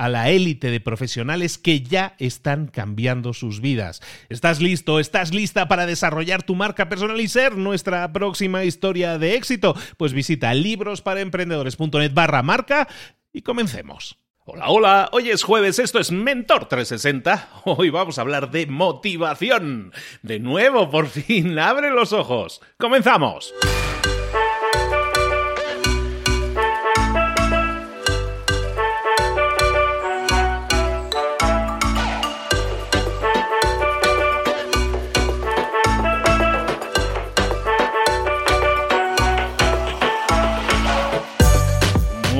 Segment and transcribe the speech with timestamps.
[0.00, 4.00] a la élite de profesionales que ya están cambiando sus vidas.
[4.30, 4.98] ¿Estás listo?
[4.98, 9.76] ¿Estás lista para desarrollar tu marca personal y ser nuestra próxima historia de éxito?
[9.98, 12.88] Pues visita librosparaemprendedores.net barra marca
[13.30, 14.16] y comencemos.
[14.46, 17.50] Hola, hola, hoy es jueves, esto es Mentor 360.
[17.66, 19.92] Hoy vamos a hablar de motivación.
[20.22, 22.62] De nuevo, por fin, abre los ojos.
[22.78, 23.52] Comenzamos.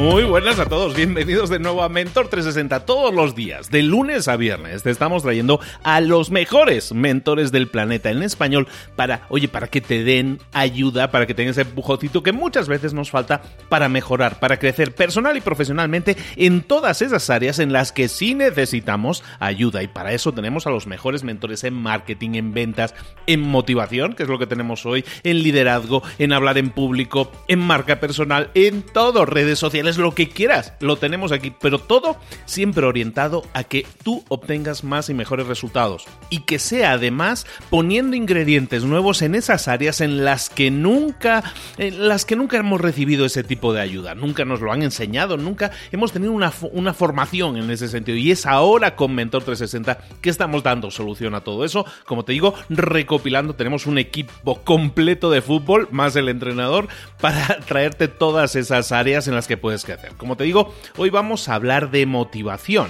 [0.00, 4.28] Muy buenas a todos, bienvenidos de nuevo a Mentor 360 todos los días, de lunes
[4.28, 4.82] a viernes.
[4.82, 8.66] Te estamos trayendo a los mejores mentores del planeta en español
[8.96, 12.94] para, oye, para que te den ayuda, para que tengas ese empujocito que muchas veces
[12.94, 17.92] nos falta para mejorar, para crecer personal y profesionalmente en todas esas áreas en las
[17.92, 19.82] que sí necesitamos ayuda.
[19.82, 22.94] Y para eso tenemos a los mejores mentores en marketing, en ventas,
[23.26, 27.58] en motivación, que es lo que tenemos hoy, en liderazgo, en hablar en público, en
[27.58, 32.86] marca personal, en todo, redes sociales lo que quieras, lo tenemos aquí, pero todo siempre
[32.86, 38.84] orientado a que tú obtengas más y mejores resultados y que sea además poniendo ingredientes
[38.84, 41.42] nuevos en esas áreas en las que nunca
[41.78, 45.36] en las que nunca hemos recibido ese tipo de ayuda, nunca nos lo han enseñado,
[45.36, 48.18] nunca hemos tenido una, una formación en ese sentido.
[48.18, 52.32] Y es ahora con Mentor 360 que estamos dando solución a todo eso, como te
[52.32, 56.88] digo, recopilando tenemos un equipo completo de fútbol más el entrenador
[57.20, 60.14] para traerte todas esas áreas en las que puedes que hacer.
[60.16, 62.88] Como te digo, hoy vamos a hablar de motivación.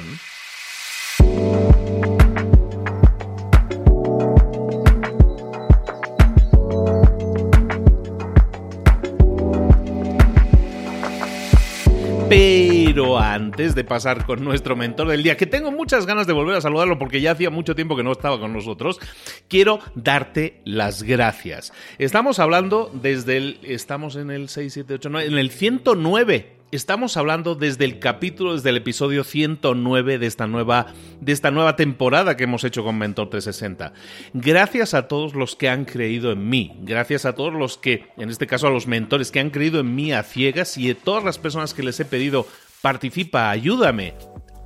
[12.30, 16.54] Pero antes de pasar con nuestro mentor del día, que tengo muchas ganas de volver
[16.54, 19.00] a saludarlo porque ya hacía mucho tiempo que no estaba con nosotros,
[19.48, 21.72] quiero darte las gracias.
[21.98, 23.58] Estamos hablando desde el...
[23.64, 28.54] Estamos en el 6, 7, 8, 9, en el 109 Estamos hablando desde el capítulo,
[28.54, 30.86] desde el episodio 109 de esta nueva,
[31.20, 33.92] de esta nueva temporada que hemos hecho con Mentor 360.
[34.34, 38.30] Gracias a todos los que han creído en mí, gracias a todos los que, en
[38.30, 41.24] este caso a los mentores que han creído en mí a ciegas y a todas
[41.24, 42.46] las personas que les he pedido
[42.82, 44.14] participa, ayúdame.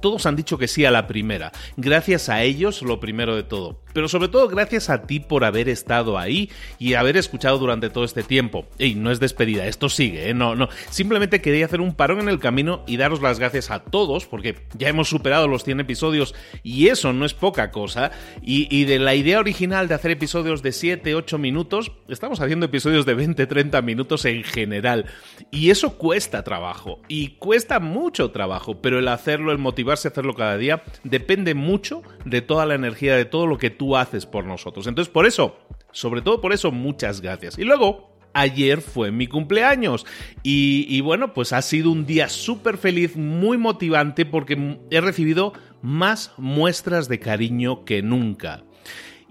[0.03, 1.53] Todos han dicho que sí a la primera.
[1.78, 5.71] Gracias a ellos, lo primero de todo pero sobre todo gracias a ti por haber
[5.71, 8.67] estado ahí y haber escuchado durante todo este tiempo.
[8.79, 10.35] Y no es despedida, esto sigue, ¿eh?
[10.35, 10.69] no, no.
[10.91, 14.56] Simplemente quería hacer un parón en el camino y daros las gracias a todos, porque
[14.76, 18.11] ya hemos superado los 100 episodios y eso no es poca cosa.
[18.43, 22.67] Y, y de la idea original de hacer episodios de 7, 8 minutos, estamos haciendo
[22.67, 25.06] episodios de 20, 30 minutos en general.
[25.50, 30.35] Y eso cuesta trabajo, y cuesta mucho trabajo, pero el hacerlo, el motivarse a hacerlo
[30.35, 34.44] cada día, depende mucho de toda la energía, de todo lo que tú haces por
[34.44, 34.86] nosotros.
[34.86, 35.56] Entonces, por eso,
[35.92, 37.58] sobre todo por eso, muchas gracias.
[37.58, 40.04] Y luego, ayer fue mi cumpleaños.
[40.42, 45.52] Y, bueno, pues ha sido un día súper feliz, muy motivante, porque he recibido
[45.82, 48.64] más muestras de cariño que nunca.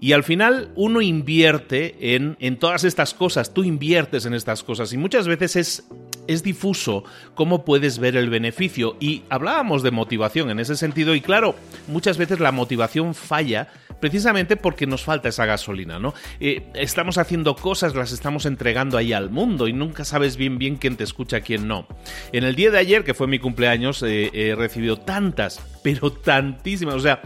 [0.00, 4.92] Y al final uno invierte en, en todas estas cosas, tú inviertes en estas cosas
[4.92, 5.88] y muchas veces es
[6.26, 7.04] es difuso
[7.34, 8.96] cómo puedes ver el beneficio.
[9.00, 11.54] Y hablábamos de motivación en ese sentido, y claro,
[11.88, 13.68] muchas veces la motivación falla
[14.04, 16.12] precisamente porque nos falta esa gasolina, ¿no?
[16.38, 20.76] Eh, estamos haciendo cosas, las estamos entregando ahí al mundo y nunca sabes bien bien
[20.76, 21.86] quién te escucha, quién no.
[22.30, 26.96] En el día de ayer, que fue mi cumpleaños, eh, he recibido tantas, pero tantísimas,
[26.96, 27.22] o sea,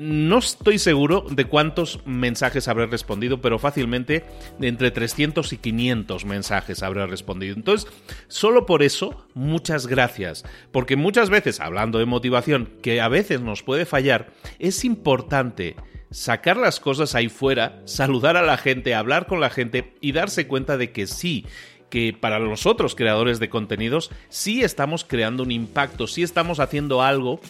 [0.00, 4.24] no estoy seguro de cuántos mensajes habré respondido, pero fácilmente
[4.60, 7.54] entre 300 y 500 mensajes habré respondido.
[7.54, 7.90] Entonces,
[8.28, 10.44] solo por eso, muchas gracias.
[10.72, 15.76] Porque muchas veces, hablando de motivación, que a veces nos puede fallar, es importante
[16.10, 20.46] sacar las cosas ahí fuera, saludar a la gente, hablar con la gente y darse
[20.46, 21.46] cuenta de que sí,
[21.90, 27.02] que para los otros creadores de contenidos sí estamos creando un impacto, sí estamos haciendo
[27.02, 27.40] algo,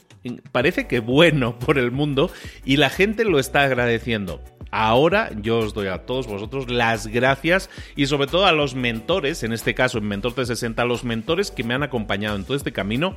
[0.52, 2.30] parece que bueno por el mundo
[2.64, 4.40] y la gente lo está agradeciendo.
[4.70, 9.42] Ahora yo os doy a todos vosotros las gracias y sobre todo a los mentores,
[9.42, 12.56] en este caso en Mentor 360, a los mentores que me han acompañado en todo
[12.56, 13.16] este camino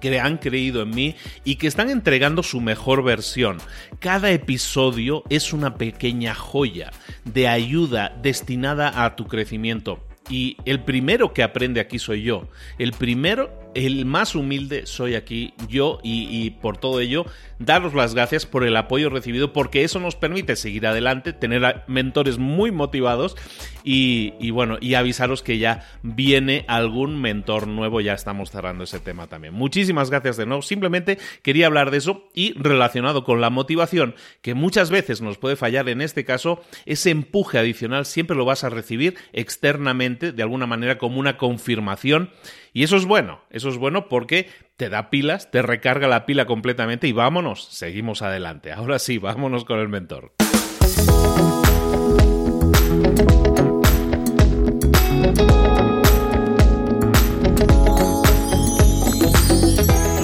[0.00, 3.58] que han creído en mí y que están entregando su mejor versión.
[3.98, 6.90] Cada episodio es una pequeña joya
[7.24, 10.04] de ayuda destinada a tu crecimiento.
[10.28, 12.48] Y el primero que aprende aquí soy yo.
[12.78, 17.26] El primero el más humilde soy aquí yo y, por todo ello
[17.58, 22.38] daros las gracias por el apoyo recibido porque eso nos permite seguir adelante, tener mentores
[22.38, 23.36] muy motivados
[23.82, 29.28] y, bueno, y avisaros que ya viene algún mentor nuevo, ya estamos cerrando ese tema
[29.28, 29.54] también.
[29.54, 34.54] Muchísimas gracias de nuevo, simplemente quería hablar de eso y relacionado con la motivación que
[34.54, 38.70] muchas veces nos puede fallar en este caso, ese empuje adicional siempre lo vas a
[38.70, 42.30] recibir externamente de alguna manera como una confirmación
[42.76, 46.44] y eso es bueno, eso es bueno porque te da pilas, te recarga la pila
[46.44, 48.70] completamente y vámonos, seguimos adelante.
[48.70, 50.34] Ahora sí, vámonos con el mentor.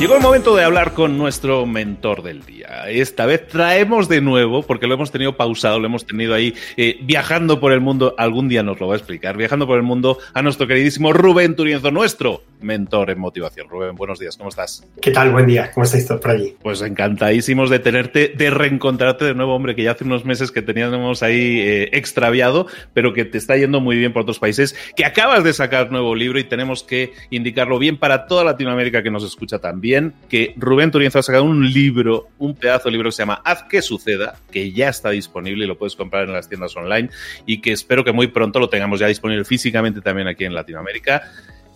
[0.02, 2.88] Llegó el momento de hablar con nuestro mentor del día.
[2.88, 6.98] Esta vez traemos de nuevo, porque lo hemos tenido pausado, lo hemos tenido ahí eh,
[7.02, 10.18] viajando por el mundo, algún día nos lo va a explicar, viajando por el mundo
[10.34, 13.68] a nuestro queridísimo Rubén Turienzo, nuestro mentor en motivación.
[13.68, 14.84] Rubén, buenos días, ¿cómo estás?
[15.00, 15.30] ¿Qué tal?
[15.30, 16.56] Buen día, ¿cómo estáis todos por allí?
[16.60, 20.62] Pues encantadísimos de tenerte, de reencontrarte de nuevo, hombre, que ya hace unos meses que
[20.62, 25.04] teníamos ahí eh, extraviado, pero que te está yendo muy bien por otros países, que
[25.04, 29.22] acabas de sacar nuevo libro y tenemos que indicarlo bien para toda Latinoamérica que nos
[29.22, 29.91] escucha también,
[30.28, 33.64] que Rubén Turienzo ha sacado un libro, un pedazo de libro que se llama Haz
[33.64, 37.10] que suceda, que ya está disponible y lo puedes comprar en las tiendas online
[37.46, 41.22] y que espero que muy pronto lo tengamos ya disponible físicamente también aquí en Latinoamérica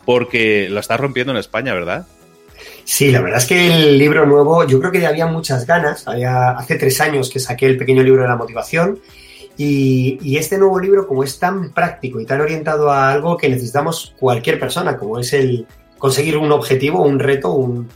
[0.05, 2.07] porque lo estás rompiendo en España, ¿verdad?
[2.85, 6.05] Sí, la verdad es que el libro nuevo, yo creo que había muchas ganas.
[6.07, 9.01] hace tres años que saqué el pequeño libro de la motivación
[9.59, 14.15] y, este nuevo libro, como es tan práctico y tan orientado a algo que necesitamos
[14.19, 15.67] cualquier persona, como es el
[15.99, 17.89] conseguir un objetivo, un reto, un,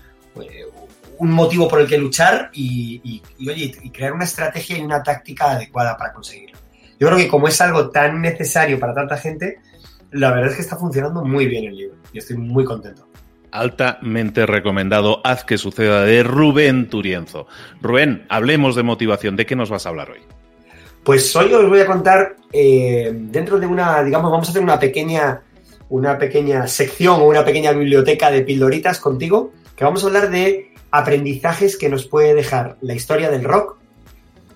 [1.28, 6.12] motivo por el que luchar y, y crear una estrategia y una táctica adecuada para
[6.12, 6.58] conseguirlo.
[6.98, 9.58] Yo creo que como es algo tan necesario para tanta gente,
[10.12, 13.06] la verdad es que está funcionando muy bien el libro y estoy muy contento.
[13.52, 17.46] Altamente recomendado Haz que suceda de Rubén Turienzo.
[17.80, 19.34] Rubén, hablemos de motivación.
[19.36, 20.20] ¿De qué nos vas a hablar hoy?
[21.02, 24.78] Pues hoy os voy a contar eh, dentro de una, digamos, vamos a hacer una
[24.78, 25.40] pequeña,
[25.88, 30.69] una pequeña sección o una pequeña biblioteca de pildoritas contigo, que vamos a hablar de
[30.90, 33.76] aprendizajes que nos puede dejar la historia del rock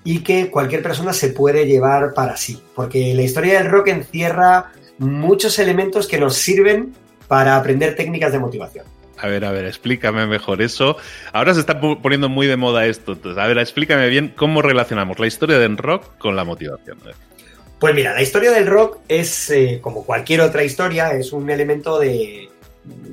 [0.05, 2.61] y que cualquier persona se puede llevar para sí.
[2.75, 6.95] Porque la historia del rock encierra muchos elementos que nos sirven
[7.29, 8.85] para aprender técnicas de motivación.
[9.19, 10.97] A ver, a ver, explícame mejor eso.
[11.33, 13.12] Ahora se está poniendo muy de moda esto.
[13.12, 16.99] Entonces, a ver, explícame bien cómo relacionamos la historia del rock con la motivación.
[17.79, 21.99] Pues mira, la historia del rock es, eh, como cualquier otra historia, es un elemento
[21.99, 22.50] de,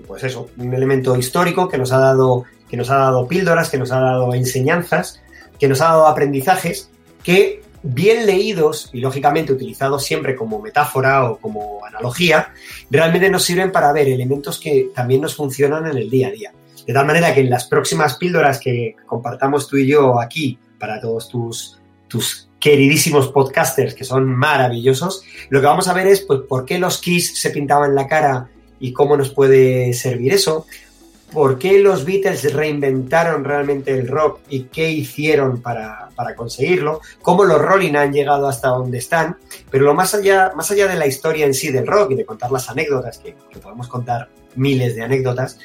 [0.07, 3.77] pues eso, un elemento histórico que nos ha dado, que nos ha dado píldoras, que
[3.77, 5.21] nos ha dado enseñanzas,
[5.59, 6.89] que nos ha dado aprendizajes
[7.21, 12.53] que bien leídos y lógicamente utilizados siempre como metáfora o como analogía,
[12.89, 16.53] realmente nos sirven para ver elementos que también nos funcionan en el día a día.
[16.87, 21.01] De tal manera que en las próximas píldoras que compartamos tú y yo aquí para
[21.01, 26.39] todos tus, tus queridísimos podcasters que son maravillosos, lo que vamos a ver es pues,
[26.47, 28.49] por qué los Kiss se pintaban la cara
[28.79, 30.65] y cómo nos puede servir eso,
[31.31, 37.59] por qué los Beatles reinventaron realmente el rock y qué hicieron para, conseguirlo, cómo los
[37.59, 39.37] Rolling han llegado hasta donde están,
[39.69, 42.25] pero lo más allá, más allá de la historia en sí del rock y de
[42.25, 45.57] contar las anécdotas, que, podemos contar miles de anécdotas,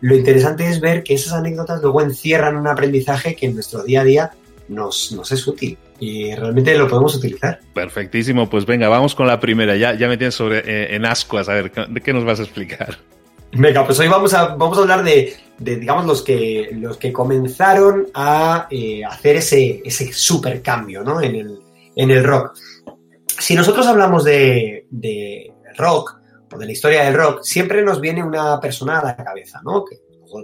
[0.00, 4.00] lo interesante es ver que esas anécdotas luego encierran un aprendizaje que en nuestro día
[4.00, 4.30] a día
[4.68, 5.76] nos, nos es útil.
[5.98, 7.60] y realmente lo podemos utilizar.
[7.74, 9.76] Perfectísimo, pues venga, vamos con la primera.
[9.76, 12.44] Ya, ya me tienes sobre, eh, en ascuas, a ver, ¿de qué nos vas a
[12.44, 12.96] explicar?
[13.52, 18.08] Venga, pues hoy vamos a, vamos a hablar de, digamos, los que, los que comenzaron
[18.14, 21.20] a eh, hacer ese, ese super cambio ¿no?
[21.20, 21.60] en, el,
[21.96, 22.56] en el rock.
[23.26, 26.20] Si nosotros hablamos de, de rock
[26.52, 29.84] o de la historia del rock, siempre nos viene una persona a la cabeza, ¿no?
[29.84, 29.96] Que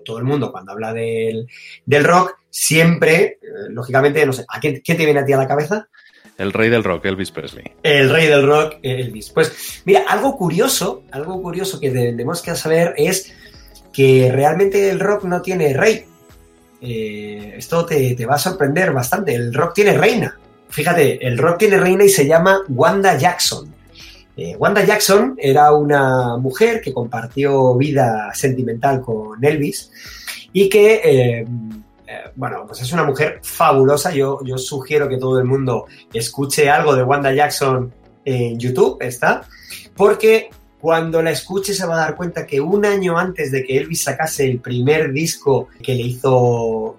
[0.04, 1.46] todo el mundo cuando habla del,
[1.84, 5.48] del rock, siempre, eh, lógicamente, no sé, ¿a quién, te viene a ti a la
[5.48, 5.88] cabeza?
[6.38, 7.64] El rey del rock, Elvis Presley.
[7.82, 9.30] El rey del rock, Elvis.
[9.30, 13.32] Pues mira, algo curioso, algo curioso que tenemos que saber es
[13.92, 16.04] que realmente el rock no tiene rey.
[16.82, 19.34] Eh, esto te, te, va a sorprender bastante.
[19.34, 20.38] El rock tiene reina.
[20.68, 23.74] Fíjate, el rock tiene reina y se llama Wanda Jackson.
[24.36, 29.90] Eh, Wanda Jackson era una mujer que compartió vida sentimental con Elvis
[30.52, 31.46] y que, eh,
[32.06, 34.12] eh, bueno, pues es una mujer fabulosa.
[34.12, 37.92] Yo, yo sugiero que todo el mundo escuche algo de Wanda Jackson
[38.24, 39.42] en YouTube, está,
[39.96, 40.50] porque
[40.86, 44.04] cuando la escuche se va a dar cuenta que un año antes de que Elvis
[44.04, 46.96] sacase el primer disco que le hizo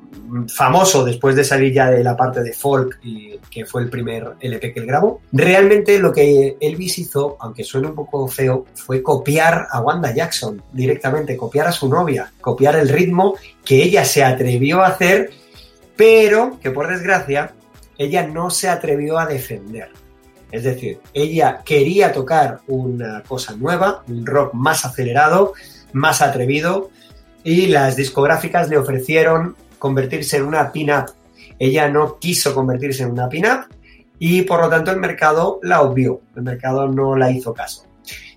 [0.54, 4.34] famoso después de salir ya de la parte de folk, y que fue el primer
[4.42, 9.02] LP que él grabó, realmente lo que Elvis hizo, aunque suene un poco feo, fue
[9.02, 14.22] copiar a Wanda Jackson directamente, copiar a su novia, copiar el ritmo que ella se
[14.22, 15.32] atrevió a hacer,
[15.96, 17.54] pero que por desgracia
[17.98, 19.92] ella no se atrevió a defender.
[20.52, 25.54] Es decir, ella quería tocar una cosa nueva, un rock más acelerado,
[25.94, 26.90] más atrevido,
[27.44, 31.12] y las discográficas le ofrecieron convertirse en una pin-up.
[31.60, 33.68] Ella no quiso convertirse en una pin-up
[34.20, 37.86] y por lo tanto el mercado la obvió, el mercado no la hizo caso.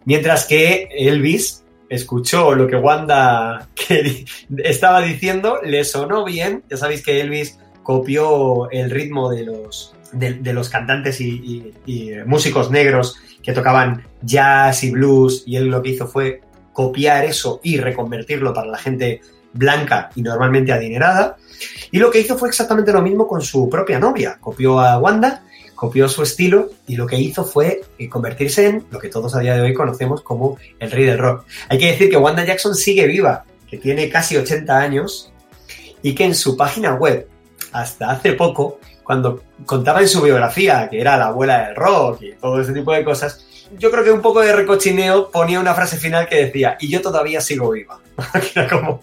[0.04, 3.68] Mientras que Elvis escuchó lo que Wanda
[4.58, 10.52] estaba diciendo, le sonó bien, ya sabéis que Elvis copió el ritmo de los, de,
[10.52, 11.72] los cantantes y,
[12.26, 17.60] músicos negros que tocaban jazz y blues y él lo que hizo fue copiar eso
[17.62, 19.20] y reconvertirlo para la gente
[19.52, 21.36] blanca y normalmente adinerada.
[21.90, 24.38] Y lo que hizo fue exactamente lo mismo con su propia novia.
[24.40, 25.42] Copió a Wanda,
[25.74, 29.40] copió su estilo y lo que hizo fue eh, convertirse en lo que todos a
[29.40, 31.44] día de hoy conocemos como el rey del rock.
[31.68, 35.32] Hay que decir que Wanda Jackson sigue viva, que tiene casi 80 años
[36.02, 37.28] y que en su página web,
[37.72, 38.78] hasta hace poco,
[39.10, 42.92] cuando contaba en su biografía que era la abuela del rock y todo ese tipo
[42.92, 43.44] de cosas,
[43.76, 47.02] yo creo que un poco de recochineo ponía una frase final que decía, y yo
[47.02, 47.98] todavía sigo viva.
[48.54, 49.00] era como,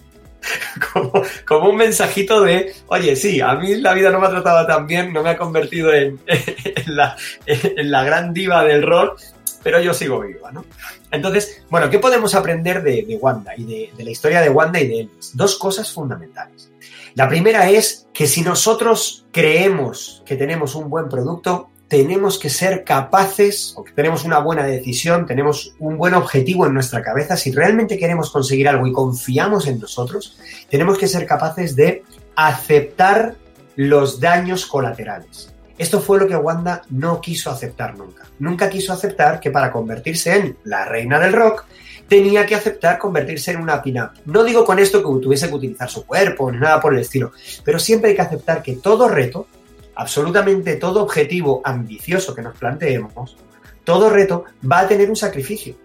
[1.70, 5.12] un mensajito de, oye, sí, a mí la vida no me ha tratado tan bien,
[5.12, 6.22] no me ha convertido en,
[6.86, 9.20] la, en la, gran diva del rock,
[9.62, 10.64] pero yo sigo viva, ¿no?
[11.12, 14.88] Entonces, bueno, ¿qué podemos aprender de, Wanda y de, de, la historia de Wanda y
[14.88, 15.36] de Elvis?
[15.36, 16.72] Dos cosas fundamentales.
[17.16, 22.84] La primera es que si nosotros creemos que tenemos un buen producto, tenemos que ser
[22.84, 28.30] capaces, tenemos una buena decisión, tenemos un buen objetivo en nuestra cabeza, si realmente queremos
[28.30, 30.38] conseguir algo y confiamos en nosotros,
[30.70, 32.04] tenemos que ser capaces de
[32.36, 33.36] aceptar
[33.76, 35.54] los daños colaterales.
[35.78, 38.24] Esto fue lo que Wanda no quiso aceptar nunca.
[38.40, 41.66] Nunca quiso aceptar que para convertirse en la reina del rock
[42.08, 44.12] tenía que aceptar convertirse en una pin-up.
[44.26, 47.32] No digo con esto que tuviese que utilizar su cuerpo ni nada por el estilo,
[47.64, 49.48] pero siempre hay que aceptar que todo reto,
[49.96, 53.36] absolutamente todo objetivo ambicioso que nos planteemos,
[53.84, 55.76] todo reto va a tener un sacrificio.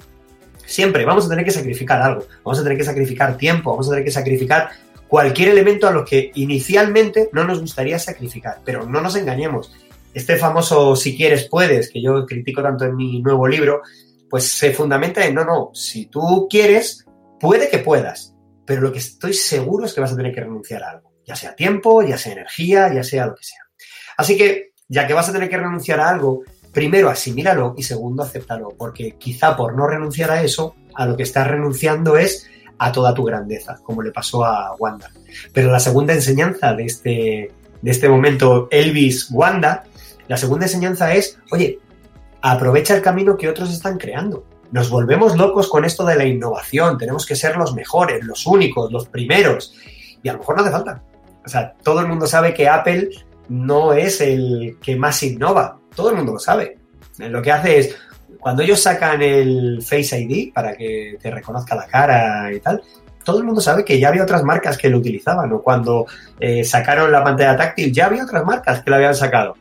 [0.65, 3.91] Siempre vamos a tener que sacrificar algo, vamos a tener que sacrificar tiempo, vamos a
[3.91, 4.71] tener que sacrificar
[5.09, 8.61] cualquier elemento a lo que inicialmente no nos gustaría sacrificar.
[8.65, 9.71] Pero no nos engañemos.
[10.15, 13.83] Este famoso si quieres puedes, que yo critico tanto en mi nuevo libro,
[14.33, 17.05] pues se fundamenta en, no, no, si tú quieres,
[17.39, 18.35] puede que puedas,
[18.65, 21.37] pero lo que estoy seguro es que vas a tener que renunciar a algo, ya
[21.37, 23.59] sea tiempo, ya sea energía, ya sea lo que sea.
[24.17, 28.23] Así que, ya que vas a tener que renunciar a algo, primero asimílalo y segundo
[28.23, 32.49] acéptalo, porque quizá por no renunciar a eso, a lo que estás renunciando es
[32.79, 35.11] a toda tu grandeza, como le pasó a Wanda.
[35.53, 39.85] Pero la segunda enseñanza de este, de este momento Elvis-Wanda,
[40.27, 41.81] la segunda enseñanza es, oye,
[42.43, 44.45] aprovecha el camino que otros están creando.
[44.73, 48.91] Nos volvemos locos con esto de la innovación, tenemos que ser los mejores, los únicos,
[48.91, 49.75] los primeros.
[50.23, 51.03] Y a lo mejor no hace falta.
[51.45, 53.11] O sea, todo el mundo sabe que Apple
[53.49, 55.79] no es el que más innova.
[55.95, 56.79] Todo el mundo lo sabe.
[57.19, 57.97] Lo que hace es,
[58.41, 62.83] cuando ellos sacan el Face ID para que te reconozca la cara y tal,
[63.25, 65.53] todo el mundo sabe que ya había otras marcas que lo utilizaban.
[65.53, 66.07] O cuando
[66.41, 69.55] eh, sacaron la pantalla táctil, ya había otras marcas que la habían sacado.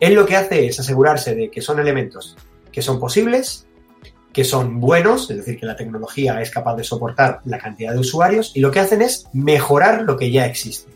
[0.00, 2.36] Él lo que hace es asegurarse de que son elementos
[2.76, 3.66] que son posibles,
[4.34, 8.00] que son buenos, es decir, que la tecnología es capaz de soportar la cantidad de
[8.00, 10.92] usuarios, y lo que hacen es mejorar lo que ya existe.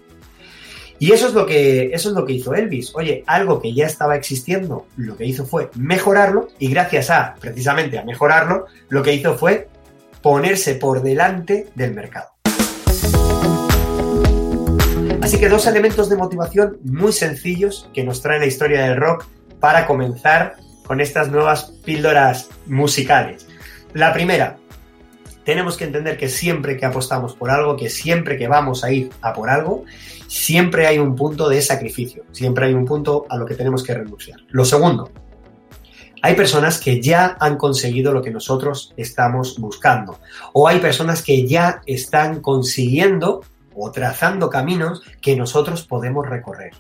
[0.99, 2.95] Y eso es lo que eso es lo que hizo Elvis.
[2.95, 7.99] Oye, algo que ya estaba existiendo, lo que hizo fue mejorarlo y gracias a precisamente
[7.99, 9.69] a mejorarlo, lo que hizo fue
[10.21, 12.29] ponerse por delante del mercado.
[15.31, 19.27] Así que dos elementos de motivación muy sencillos que nos trae la historia del rock
[19.61, 23.47] para comenzar con estas nuevas píldoras musicales.
[23.95, 24.57] La primera,
[25.45, 29.11] tenemos que entender que siempre que apostamos por algo, que siempre que vamos a ir
[29.21, 29.85] a por algo,
[30.27, 33.95] siempre hay un punto de sacrificio, siempre hay un punto a lo que tenemos que
[33.95, 34.41] renunciar.
[34.49, 35.13] Lo segundo,
[36.23, 40.19] hay personas que ya han conseguido lo que nosotros estamos buscando.
[40.55, 43.43] O hay personas que ya están consiguiendo
[43.75, 46.73] o trazando caminos que nosotros podemos recorrer.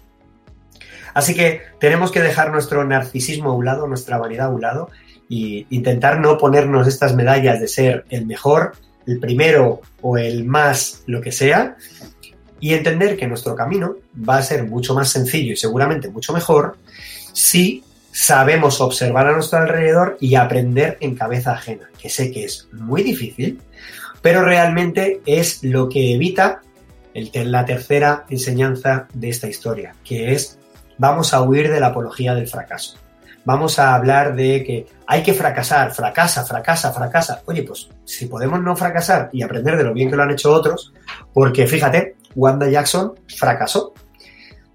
[1.15, 4.91] Así que tenemos que dejar nuestro narcisismo a un lado, nuestra vanidad a un lado,
[5.29, 8.73] e intentar no ponernos estas medallas de ser el mejor,
[9.07, 11.77] el primero o el más lo que sea,
[12.61, 13.97] y entender que nuestro camino
[14.29, 16.77] va a ser mucho más sencillo y seguramente mucho mejor
[17.33, 17.83] si
[18.13, 23.03] sabemos observar a nuestro alrededor y aprender en cabeza ajena, que sé que es muy
[23.03, 23.61] difícil,
[24.21, 26.61] pero realmente es lo que evita
[27.15, 30.59] la tercera enseñanza de esta historia, que es
[30.99, 32.97] vamos a huir de la apología del fracaso.
[33.45, 37.43] Vamos a hablar de que hay que fracasar, fracasa, fracasa, fracasa.
[37.47, 40.53] Oye, pues si podemos no fracasar y aprender de lo bien que lo han hecho
[40.53, 40.93] otros,
[41.33, 43.95] porque fíjate, Wanda Jackson fracasó,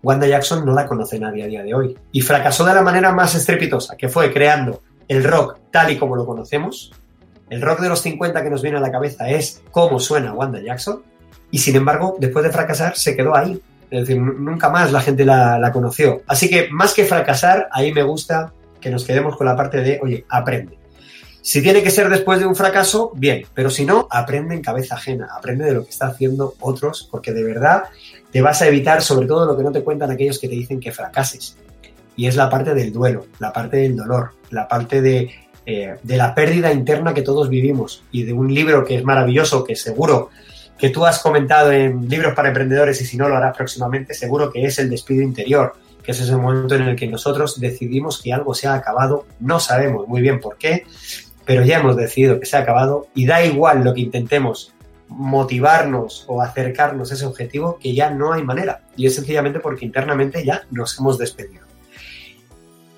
[0.02, 1.98] Wanda Jackson no la conoce nadie a día de hoy.
[2.12, 6.16] Y fracasó de la manera más estrepitosa, que fue creando el rock tal y como
[6.16, 6.92] lo conocemos.
[7.50, 10.60] El rock de los 50 que nos viene a la cabeza es cómo suena Wanda
[10.60, 11.04] Jackson.
[11.56, 13.58] Y sin embargo, después de fracasar, se quedó ahí.
[13.90, 16.22] Es decir, nunca más la gente la, la conoció.
[16.28, 19.98] Así que más que fracasar, ahí me gusta que nos quedemos con la parte de,
[20.04, 20.78] oye, aprende.
[21.42, 24.96] Si tiene que ser después de un fracaso, bien, pero si no, aprende en cabeza
[24.96, 27.86] ajena, aprende de lo que está haciendo otros, porque de verdad
[28.34, 30.82] te vas a evitar sobre todo lo que no te cuentan aquellos que te dicen
[30.82, 31.56] que fracases.
[32.18, 35.30] Y es la parte del duelo, la parte del dolor, la parte de,
[35.66, 39.64] eh, de la pérdida interna que todos vivimos y de un libro que es maravilloso,
[39.64, 40.32] que seguro
[40.78, 44.52] que tú has comentado en libros para emprendedores y si no lo harás próximamente, seguro
[44.52, 48.34] que es el despido interior, que es ese momento en el que nosotros decidimos que
[48.34, 50.86] algo se ha acabado, no sabemos muy bien por qué,
[51.46, 54.74] pero ya hemos decidido que se ha acabado y da igual lo que intentemos
[55.08, 58.82] motivarnos o acercarnos a ese objetivo, que ya no hay manera.
[58.98, 61.64] Y es sencillamente porque internamente ya nos hemos despedido.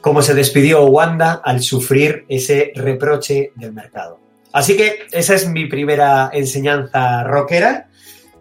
[0.01, 4.19] Como se despidió Wanda al sufrir ese reproche del mercado.
[4.57, 7.89] Así que esa es mi primera enseñanza rockera.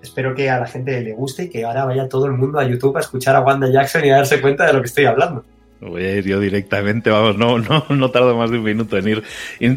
[0.02, 2.64] Espero que a la gente le guste y que ahora vaya todo el mundo a
[2.64, 5.44] YouTube a escuchar a Wanda Jackson y a darse cuenta de lo que estoy hablando.
[5.80, 9.08] Voy a ir yo directamente, vamos, no, no, no tardo más de un minuto en
[9.08, 9.22] ir.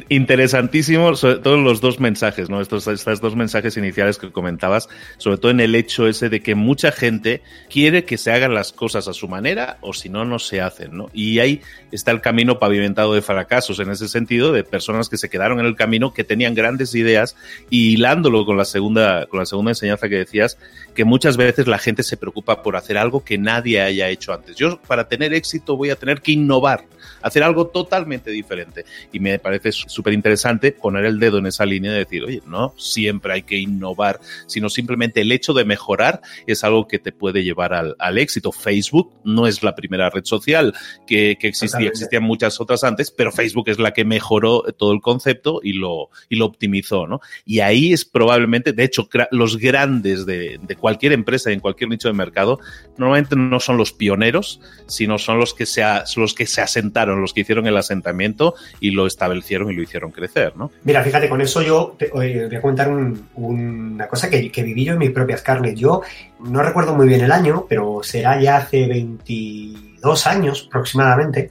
[0.08, 2.62] interesantísimo, sobre todo los dos mensajes, ¿no?
[2.62, 6.56] Estos, estos dos mensajes iniciales que comentabas, sobre todo en el hecho ese de que
[6.56, 10.40] mucha gente quiere que se hagan las cosas a su manera o si no, no
[10.40, 11.10] se hacen, ¿no?
[11.14, 15.30] Y ahí está el camino pavimentado de fracasos en ese sentido, de personas que se
[15.30, 17.36] quedaron en el camino, que tenían grandes ideas
[17.70, 20.58] y hilándolo con la segunda, con la segunda enseñanza que decías,
[20.96, 24.56] que muchas veces la gente se preocupa por hacer algo que nadie haya hecho antes.
[24.56, 26.86] Yo, para tener éxito, voy a tener que innovar,
[27.22, 28.86] hacer algo totalmente diferente.
[29.12, 32.74] Y me parece súper interesante poner el dedo en esa línea de decir, oye, no
[32.78, 37.44] siempre hay que innovar, sino simplemente el hecho de mejorar es algo que te puede
[37.44, 38.52] llevar al, éxito.
[38.52, 40.74] Facebook no es la primera red social
[41.08, 45.62] que, existía, existían muchas otras antes, pero Facebook es la que mejoró todo el concepto
[45.64, 47.22] y lo, y lo optimizó, ¿no?
[47.46, 51.90] Y ahí es probablemente, de hecho, los grandes de, de cualquier empresa y en cualquier
[51.90, 52.60] nicho de mercado,
[52.98, 55.84] normalmente no son los pioneros, sino son los que se
[56.18, 60.12] los que se asentaron, los que hicieron el asentamiento y lo establecieron y lo hicieron
[60.12, 60.72] crecer, ¿no?
[60.84, 62.90] Mira, fíjate, con eso yo te, voy a comentar
[63.36, 65.76] una cosa que, que, viví yo en mis propias carnes.
[65.76, 66.02] Yo
[66.40, 71.50] no recuerdo muy bien el año, pero será ya hace 22 años aproximadamente.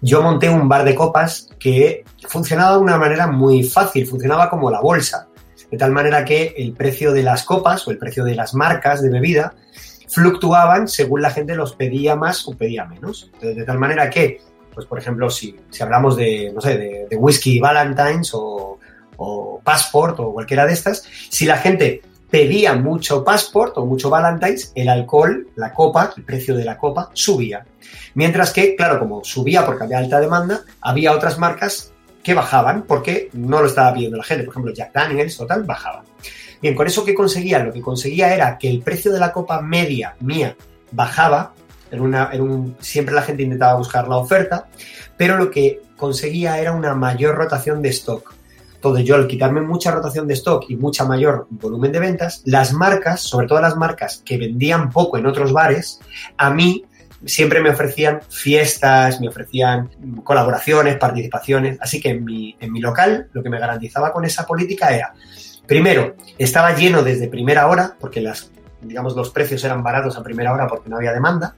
[0.00, 4.70] Yo monté un bar de copas que funcionaba de una manera muy fácil, funcionaba como
[4.70, 5.28] la bolsa,
[5.70, 9.02] de tal manera que el precio de las copas o el precio de las marcas
[9.02, 9.54] de bebida
[10.08, 13.30] fluctuaban según la gente los pedía más o pedía menos.
[13.40, 14.40] De, tal manera que,
[14.74, 16.76] pues por ejemplo, si, si hablamos de, no sé,
[17.08, 18.78] de, whisky Valentine's o,
[19.16, 24.72] o, Passport o cualquiera de estas, si la gente pedía mucho Passport o mucho Valentine's,
[24.74, 27.64] el alcohol, la copa, el precio de la copa subía.
[28.14, 33.30] Mientras que, claro, como subía porque había alta demanda, había otras marcas que bajaban porque
[33.32, 34.44] no lo estaba pidiendo la gente.
[34.44, 35.66] Por ejemplo, Jack Daniels o tal.
[36.60, 39.60] Bien, con eso que conseguía, lo que conseguía era que el precio de la copa
[39.62, 40.56] media mía
[40.92, 41.54] bajaba,
[41.90, 44.66] en una, un, siempre la gente intentaba buscar la oferta,
[45.16, 48.34] pero lo que conseguía era una mayor rotación de stock.
[48.74, 52.72] Entonces yo al quitarme mucha rotación de stock y mucha mayor volumen de ventas, las
[52.72, 56.00] marcas, sobre todo las marcas que vendían poco en otros bares,
[56.38, 56.86] a mí
[57.26, 59.90] siempre me ofrecían fiestas, me ofrecían
[60.24, 61.76] colaboraciones, participaciones.
[61.80, 65.12] Así que en mi, en mi local lo que me garantizaba con esa política era,
[65.66, 68.50] primero, estaba lleno desde primera hora, porque las
[68.82, 71.56] digamos, los precios eran baratos a primera hora porque no había demanda.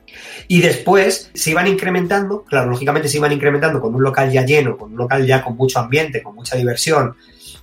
[0.48, 4.76] Y después se iban incrementando, claro, lógicamente se iban incrementando con un local ya lleno,
[4.76, 7.16] con un local ya con mucho ambiente, con mucha diversión,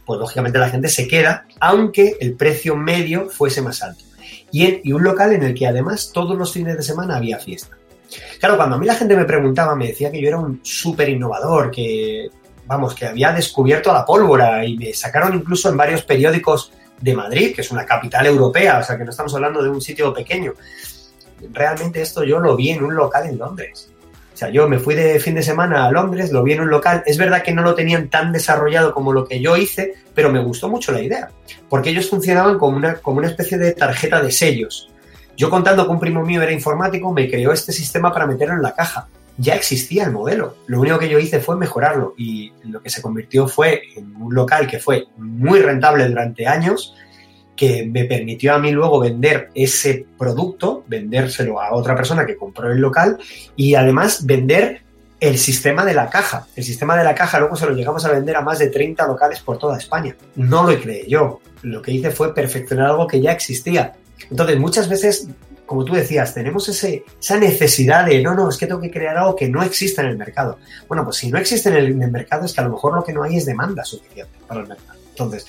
[0.06, 4.04] pues lógicamente la gente se queda, aunque el precio medio fuese más alto.
[4.52, 7.78] Y, y un local en el que además todos los fines de semana había fiesta.
[8.40, 11.10] Claro, cuando a mí la gente me preguntaba, me decía que yo era un súper
[11.10, 12.30] innovador, que,
[12.66, 17.56] vamos, que había descubierto la pólvora y me sacaron incluso en varios periódicos de Madrid,
[17.56, 20.54] que es una capital europea, o sea que no estamos hablando de un sitio pequeño.
[21.52, 23.90] Realmente esto yo lo vi en un local en Londres.
[24.34, 26.70] O sea, yo me fui de fin de semana a Londres, lo vi en un
[26.70, 27.04] local.
[27.06, 30.42] Es verdad que no lo tenían tan desarrollado como lo que yo hice, pero me
[30.42, 31.30] gustó mucho la idea,
[31.68, 34.90] porque ellos funcionaban como una, como una especie de tarjeta de sellos.
[35.36, 38.62] Yo contando que un primo mío era informático, me creó este sistema para meterlo en
[38.62, 39.08] la caja.
[39.40, 40.58] Ya existía el modelo.
[40.68, 44.34] Lo único que yo hice fue mejorarlo y lo que se convirtió fue en un
[44.36, 46.94] local que fue muy rentable durante años,
[47.56, 52.72] que me permitió a mí luego vender ese producto, vendérselo a otra persona que compró
[52.72, 53.18] el local
[53.56, 54.82] y además vender
[55.20, 56.48] el sistema de la caja.
[56.56, 59.06] El sistema de la caja luego se lo llegamos a vender a más de 30
[59.08, 60.16] locales por toda España.
[60.36, 61.42] No lo creé yo.
[61.62, 63.94] Lo que hice fue perfeccionar algo que ya existía.
[64.30, 65.28] Entonces, muchas veces,
[65.70, 69.16] como tú decías, tenemos ese, esa necesidad de, no, no, es que tengo que crear
[69.16, 70.58] algo que no exista en el mercado.
[70.88, 73.14] Bueno, pues si no existe en el, mercado es que a lo mejor lo que
[73.14, 74.98] no hay es demanda suficiente para el mercado.
[75.12, 75.46] Entonces,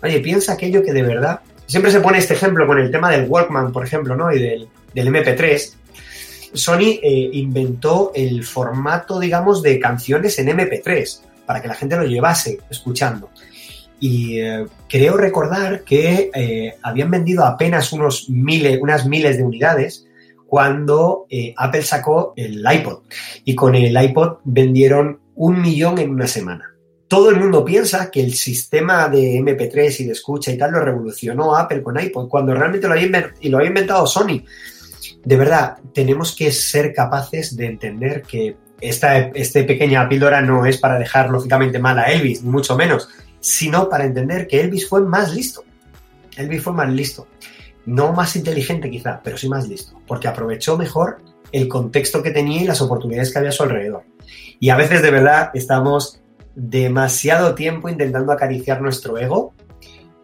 [0.00, 1.40] oye, piensa aquello que de verdad...
[1.66, 4.32] Siempre se pone este ejemplo con el tema del Walkman, por ejemplo, ¿no?
[4.32, 5.72] Y del, del MP3.
[6.52, 12.04] Sony eh, inventó el formato, digamos, de canciones en MP3 para que la gente lo
[12.04, 13.28] llevase escuchando
[14.00, 20.06] y eh, creo recordar que eh, habían vendido apenas unos miles, unas miles de unidades
[20.46, 23.02] cuando eh, Apple sacó el iPod
[23.44, 26.70] y con el iPod vendieron un millón en una semana.
[27.08, 30.80] Todo el mundo piensa que el sistema de MP3 y de escucha y tal lo
[30.80, 34.44] revolucionó Apple con iPod, cuando realmente lo había, y lo había inventado Sony.
[35.24, 40.78] De verdad, tenemos que ser capaces de entender que esta este pequeña píldora no es
[40.78, 43.08] para dejar lógicamente mal a Elvis, ni mucho menos,
[43.44, 45.64] sino para entender que Elvis fue más listo.
[46.38, 47.28] Elvis fue más listo.
[47.84, 51.18] No más inteligente quizá, pero sí más listo, porque aprovechó mejor
[51.52, 54.04] el contexto que tenía y las oportunidades que había a su alrededor.
[54.58, 56.22] Y a veces de verdad estamos
[56.54, 59.52] demasiado tiempo intentando acariciar nuestro ego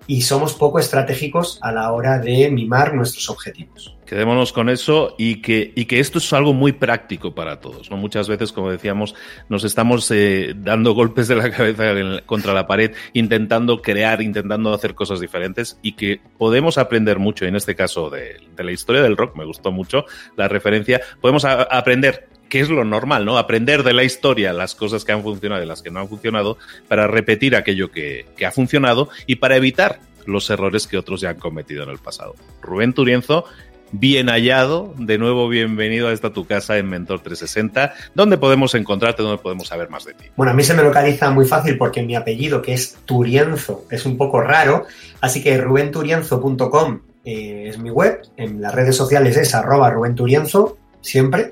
[0.06, 3.96] y somos poco estratégicos a la hora de mimar nuestros objetivos.
[4.06, 7.92] Quedémonos con eso y que, y que esto es algo muy práctico para todos.
[7.92, 9.14] Muchas veces, como decíamos,
[9.48, 11.94] nos estamos eh, dando golpes de la cabeza
[12.26, 17.44] contra la pared, intentando crear, intentando hacer cosas diferentes y que podemos aprender mucho.
[17.44, 21.00] En este caso de, de la historia del rock, me gustó mucho la referencia.
[21.20, 23.38] Podemos aprender que es lo normal, ¿no?
[23.38, 26.58] Aprender de la historia las cosas que han funcionado y las que no han funcionado
[26.88, 31.30] para repetir aquello que, que, ha funcionado y para evitar los errores que otros ya
[31.30, 32.34] han cometido en el pasado.
[32.60, 33.46] Rubén Turienzo,
[33.92, 39.22] bien hallado, de nuevo bienvenido a esta tu casa en Mentor 360, ¿dónde podemos encontrarte,
[39.22, 40.26] dónde podemos saber más de ti?
[40.36, 44.06] Bueno, a mí se me localiza muy fácil porque mi apellido, que es Turienzo, es
[44.06, 44.84] un poco raro,
[45.20, 51.50] así que rubenturienzo.com eh, es mi web, en las redes sociales es arroba rubenturienzo, siempre,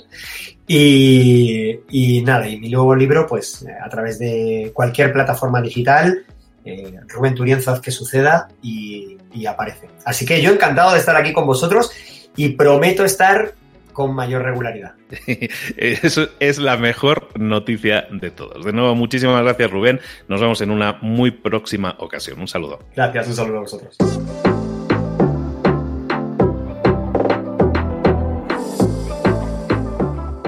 [0.69, 6.27] y, y, nada, y mi nuevo libro, pues a través de cualquier plataforma digital,
[6.65, 9.89] eh, Rubén Turienzo, haz que suceda y, y, aparece.
[10.05, 11.91] Así que yo encantado de estar aquí con vosotros
[12.37, 13.55] y prometo estar
[13.95, 14.95] con mayor regularidad.
[15.77, 18.65] Eso es la mejor noticia de todos.
[18.65, 20.01] De nuevo, muchísimas gracias Rubén.
[20.29, 22.39] Nos vemos en una muy próxima ocasión.
[22.39, 22.81] Un saludo.
[22.95, 23.97] Gracias, un saludo a vosotros.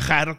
[0.00, 0.38] viajar